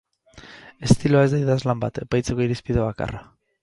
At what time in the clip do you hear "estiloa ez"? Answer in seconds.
0.87-1.31